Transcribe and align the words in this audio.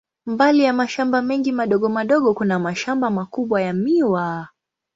Mbali 0.25 0.63
ya 0.63 0.73
mashamba 0.73 1.21
mengi 1.21 1.51
madogo 1.51 1.89
madogo, 1.89 2.33
kuna 2.33 2.59
mashamba 2.59 3.09
makubwa 3.09 3.61
ya 3.61 3.73
miwa. 3.73 4.47